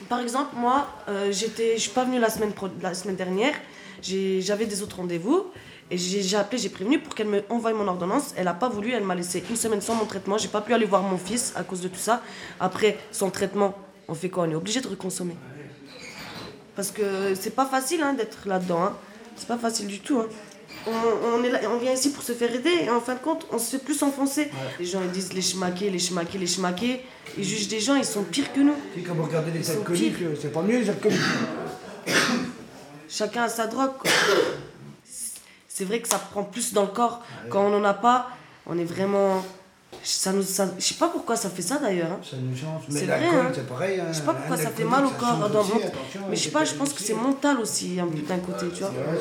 [0.09, 3.55] Par exemple, moi euh, j'étais, je suis pas venue la semaine, pro- la semaine dernière.
[4.03, 5.47] J'avais des autres rendez-vous.
[5.91, 8.35] Et j'ai appelé, j'ai prévenu pour qu'elle me envoie mon ordonnance.
[8.37, 10.37] Elle a pas voulu, elle m'a laissé une semaine sans mon traitement.
[10.37, 12.21] J'ai pas pu aller voir mon fils à cause de tout ça.
[12.61, 13.75] Après, son traitement,
[14.07, 14.45] on fait quoi?
[14.47, 15.35] On est obligé de reconsommer.
[16.79, 18.85] Parce que c'est pas facile hein, d'être là-dedans.
[18.85, 18.97] Hein.
[19.35, 20.21] C'est pas facile du tout.
[20.21, 20.29] hein.
[20.87, 20.93] On,
[21.41, 23.49] on est là, on vient ici pour se faire aider et en fin de compte,
[23.51, 24.49] on se fait plus enfoncer.
[24.79, 27.05] Les gens ils disent les schmaqués, les schmaqués, les schmaqués.
[27.37, 28.77] Ils jugent des gens, ils sont pires que nous.
[28.95, 31.19] C'est comme regarder les Ils sont alcooliques, euh, c'est pas mieux les alcooliques.
[33.09, 33.91] Chacun a sa drogue.
[35.67, 37.25] C'est vrai que ça prend plus dans le corps.
[37.51, 38.31] Quand on n'en a pas,
[38.67, 39.45] on est vraiment.
[40.03, 42.13] Ça nous, ça, je sais pas pourquoi ça fait ça d'ailleurs.
[42.13, 42.21] hein.
[42.23, 42.83] Ça nous change.
[42.89, 43.21] Mais C'est vrai.
[43.21, 43.53] l'alcool, hein.
[43.55, 44.05] c'est pareil, hein.
[44.11, 45.39] Je sais pas pourquoi ça fait mal au corps.
[45.39, 47.99] change dans aussi, mon- attention, Mais je sais pas, je pense que c'est mental aussi,
[48.01, 48.91] peu d'un côté, tu vois.
[48.91, 49.19] Vrai,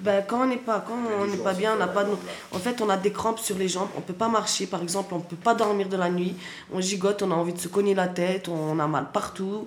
[0.00, 2.10] Ben, quand on n'est pas, quand on n'est pas bien, on n'a pas de...
[2.52, 5.12] En fait, on a des crampes sur les jambes, on peut pas marcher, par exemple,
[5.14, 6.36] on peut pas dormir de la nuit,
[6.72, 9.66] on gigote, on a envie de se cogner la tête, on a mal partout.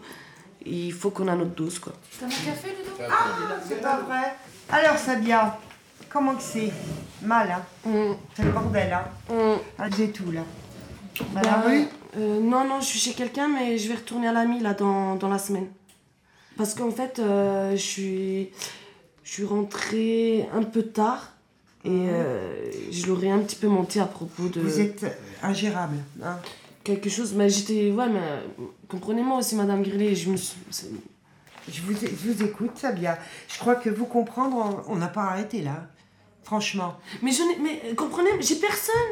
[0.65, 1.93] Il faut qu'on a notre dose, quoi.
[2.20, 2.91] T'as un café, Ludo?
[3.10, 3.26] Ah,
[3.67, 4.36] c'est pas vrai.
[4.70, 5.58] Alors, Sabia,
[6.17, 6.71] comment que c'est
[7.21, 10.41] Mal, hein C'est le bordel, hein Ah, j'ai tout, là.
[11.36, 11.84] À la Bah, rue
[12.17, 15.15] euh, Non, non, je suis chez quelqu'un, mais je vais retourner à l'ami, là, dans,
[15.15, 15.67] dans la semaine.
[16.58, 18.49] Parce qu'en fait, euh, je suis...
[19.23, 21.34] Je suis rentrée un peu tard,
[21.84, 24.62] et euh, je l'aurais un petit peu menti à propos de...
[24.62, 25.06] Vous êtes
[25.43, 26.38] ingérable, hein
[26.84, 27.91] Quelque chose, mais j'étais...
[27.91, 28.21] Ouais, mais
[28.88, 30.58] comprenez-moi aussi, Madame Grillet, je me suis...
[31.69, 33.19] Je vous, je vous écoute, Sabia.
[33.49, 35.88] Je crois que vous comprendre, on n'a pas arrêté, là.
[36.47, 36.95] Franchement.
[37.21, 37.57] Mais je n'ai...
[37.60, 39.10] Mais euh, comprenez, j'ai personne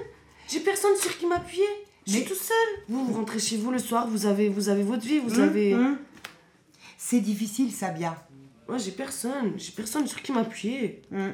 [0.48, 1.66] J'ai personne sur qui m'appuyer
[2.08, 2.56] Je suis tout seul
[2.88, 5.44] Vous, vous rentrez chez vous le soir, vous avez, vous avez votre vie, vous Hum,
[5.44, 5.76] avez...
[5.76, 5.98] hum.
[6.98, 8.16] C'est difficile, Sabia.
[8.70, 9.52] Moi, j'ai personne.
[9.58, 11.02] J'ai personne sur qui m'appuyer.
[11.12, 11.34] Hum.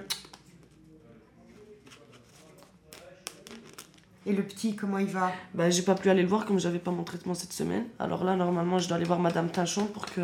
[4.25, 5.31] Et le petit, comment il va?
[5.53, 7.85] Bah, j'ai pas pu aller le voir comme j'avais pas mon traitement cette semaine.
[7.99, 10.21] Alors là, normalement, je dois aller voir Madame Tinchon pour que...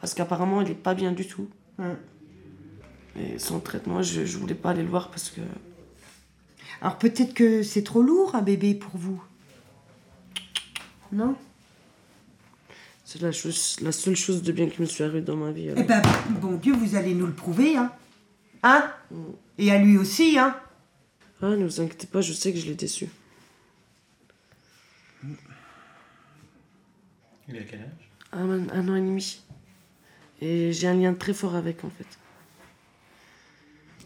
[0.00, 1.48] Parce qu'apparemment, il est pas bien du tout.
[3.18, 5.40] Et son traitement, je, je voulais pas aller le voir parce que...
[6.80, 9.22] Alors peut-être que c'est trop lourd, un bébé, pour vous.
[11.12, 11.36] Non?
[13.04, 15.70] C'est la, chose, la seule chose de bien qui me suis arrivée dans ma vie.
[15.74, 16.02] Eh ben,
[16.40, 17.92] bon Dieu, vous allez nous le prouver, hein
[18.62, 18.90] Hein?
[19.58, 20.56] Et à lui aussi, hein
[21.40, 23.08] Ah, ne vous inquiétez pas, je sais que je l'ai déçu.
[27.48, 28.10] Il a quel âge?
[28.32, 29.40] Un, un an et demi.
[30.40, 32.06] Et j'ai un lien très fort avec, en fait.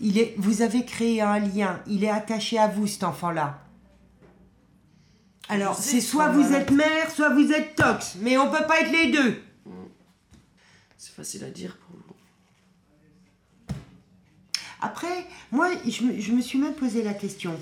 [0.00, 1.80] Il est, Vous avez créé un lien.
[1.86, 3.62] Il est attaché à vous, cet enfant-là.
[5.48, 8.16] Alors, c'est soit vous êtes mère, soit vous êtes tox.
[8.20, 9.42] Mais on peut pas être les deux.
[10.96, 12.14] C'est facile à dire pour vous.
[14.80, 17.54] Après, moi, je me, je me suis même posé la question,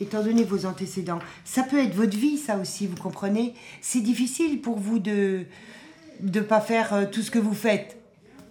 [0.00, 1.20] étant donné vos antécédents.
[1.44, 5.46] Ça peut être votre vie, ça aussi, vous comprenez C'est difficile pour vous de
[6.20, 7.96] ne pas faire euh, tout ce que vous faites.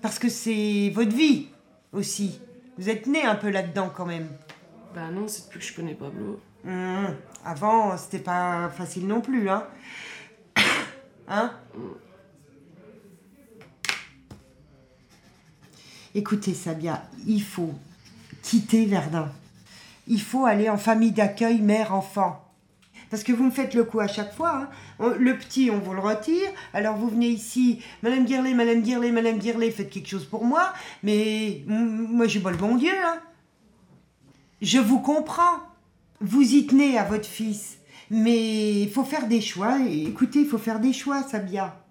[0.02, 1.48] Parce que c'est votre vie
[1.92, 2.40] aussi.
[2.78, 4.30] Vous êtes né un peu là-dedans quand même.
[4.94, 6.40] Bah non, c'est depuis que je connais Pablo.
[6.66, 9.66] Hum, Avant, c'était pas facile non plus, hein
[11.28, 11.52] Hein
[16.14, 17.74] Écoutez, Sabia, il faut
[18.42, 19.32] quitter Verdun.
[20.08, 22.47] Il faut aller en famille d'accueil mère-enfant.
[23.10, 24.70] Parce que vous me faites le coup à chaque fois.
[25.00, 25.14] hein.
[25.18, 26.50] Le petit, on vous le retire.
[26.74, 30.74] Alors vous venez ici, Madame Guirlet, Madame Guirlet, Madame Guirlet, faites quelque chose pour moi.
[31.04, 32.94] Mais moi, j'ai pas le bon Dieu.
[33.06, 33.20] Hein.
[34.62, 35.60] Je vous comprends.
[36.20, 37.78] Vous y tenez à votre fils.
[38.10, 39.78] Mais il faut faire des choix.
[39.88, 41.84] Et écoutez, il faut faire des choix, Sabia.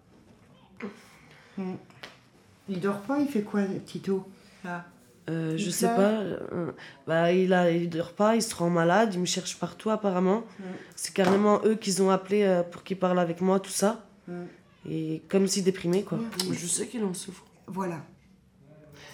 [2.68, 4.26] Il dort pas, il fait quoi, Tito?
[4.64, 4.84] Là
[5.28, 6.20] Euh, je sais pas.
[6.20, 6.70] euh,
[7.06, 10.44] bah, il, a, il dort pas, il se rend malade, il me cherche partout apparemment.
[10.58, 10.62] Mm.
[10.94, 14.06] C'est carrément eux qu'ils ont appelé euh, pour qu'ils parlent avec moi, tout ça.
[14.28, 14.42] Mm.
[14.88, 16.20] Et comme si déprimé, quoi.
[16.52, 17.44] Je sais qu'il en souffre.
[17.66, 18.04] Voilà.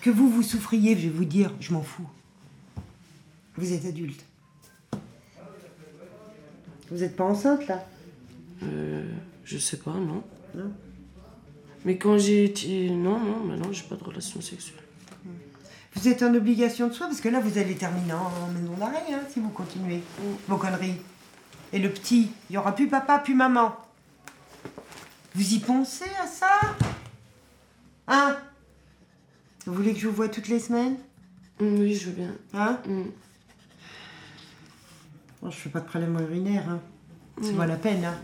[0.02, 2.08] Que vous, vous souffriez, je vais vous dire, je m'en fous.
[3.56, 4.24] Vous êtes adulte.
[6.90, 7.86] Vous n'êtes pas enceinte, là?
[8.64, 9.10] Euh,
[9.44, 10.22] je sais pas, non.
[10.54, 10.70] Non?
[11.86, 12.90] Mais quand j'ai été.
[12.90, 14.82] Non, non, mais non, j'ai pas de relation sexuelle.
[15.95, 19.03] Vous êtes en obligation de soi, parce que là, vous allez terminer en maison d'arrêt,
[19.12, 20.03] hein, si vous continuez
[20.49, 20.97] vos conneries.
[21.72, 23.76] Et le petit, il y aura plus papa, plus maman.
[25.34, 26.61] Vous y pensez à ça?
[28.09, 28.36] Hein?
[29.66, 30.97] Vous voulez que je vous voie toutes les semaines?
[31.61, 32.34] Oui, je veux bien.
[32.55, 32.78] Hein?
[35.40, 36.80] Bon, je fais pas de problème urinaire, hein.
[37.40, 37.57] C'est Mm.
[37.57, 38.18] pas la peine, hein.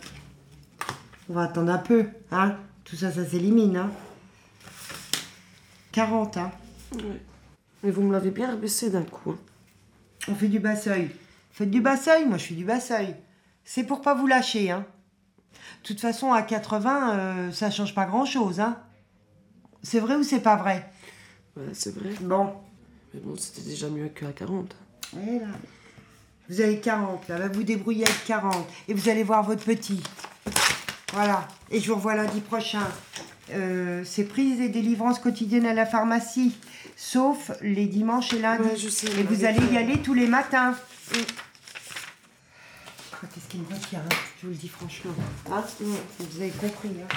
[1.28, 2.56] On va attendre un peu, hein.
[2.84, 3.90] Tout ça, ça s'élimine, hein.
[5.92, 6.50] 40, hein.
[6.94, 7.20] Ouais.
[7.82, 9.30] Mais vous me l'avez bien rabaissé d'un coup.
[9.30, 9.38] hein.
[10.28, 11.10] On fait du bas seuil.
[11.52, 13.14] Faites du bas seuil, moi je fais du bas seuil.
[13.64, 14.84] C'est pour pas vous lâcher, hein.
[15.82, 18.78] De toute façon, à 80, euh, ça change pas grand chose, hein.
[19.82, 20.90] C'est vrai ou c'est pas vrai?
[21.56, 22.10] Ouais, c'est vrai.
[22.20, 22.52] Bon.
[23.14, 24.74] Mais bon, c'était déjà mieux qu'à 40.
[25.14, 25.46] Eh là.
[26.48, 28.66] Vous avez 40, là, vous débrouiller avec 40.
[28.88, 30.02] Et vous allez voir votre petit.
[31.12, 31.46] Voilà.
[31.70, 32.86] Et je vous revois lundi prochain.
[33.52, 36.56] Euh, c'est prise et délivrance quotidienne à la pharmacie,
[36.96, 38.68] sauf les dimanches et lundis.
[38.68, 40.74] Ouais, sais, et vous allez y aller tous les matins.
[43.20, 44.16] Quand est-ce qu'il me retient hein?
[44.40, 45.12] Je vous le dis franchement.
[45.50, 45.64] Hein?
[45.80, 46.90] Vous avez compris.
[47.02, 47.16] Hein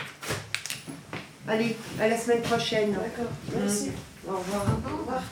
[1.47, 2.93] allez, à la semaine prochaine.
[2.93, 3.89] D'accord, merci.
[3.89, 4.29] Mmh.
[4.29, 4.65] Au revoir.
[4.93, 5.23] Au revoir.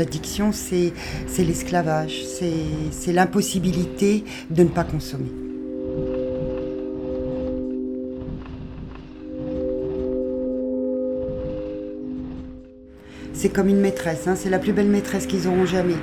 [0.00, 0.94] L'addiction, c'est
[1.36, 2.54] l'esclavage, c'est
[2.90, 5.30] c'est l'impossibilité de ne pas consommer.
[13.34, 15.96] C'est comme une maîtresse, hein, c'est la plus belle maîtresse qu'ils auront jamais.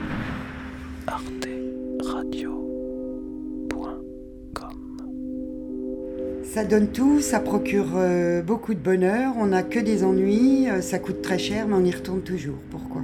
[6.44, 10.82] Ça donne tout, ça procure euh, beaucoup de bonheur, on n'a que des ennuis, euh,
[10.82, 12.58] ça coûte très cher, mais on y retourne toujours.
[12.70, 13.02] Pourquoi?